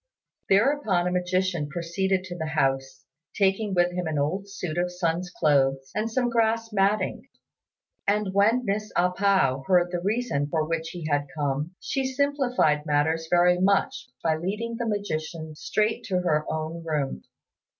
[0.49, 3.05] Thereupon a magician proceeded to the house,
[3.35, 7.29] taking with him an old suit of Sun's clothes and some grass matting;
[8.07, 12.83] and when Miss A pao heard the reason for which he had come, she simplified
[12.87, 17.21] matters very much by leading the magician straight to her own room.